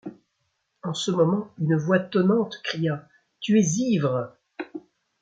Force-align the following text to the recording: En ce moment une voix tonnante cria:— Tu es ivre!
En 0.81 0.95
ce 0.95 1.11
moment 1.11 1.51
une 1.59 1.75
voix 1.77 1.99
tonnante 1.99 2.59
cria:— 2.63 3.07
Tu 3.39 3.59
es 3.59 3.63
ivre! 3.77 4.35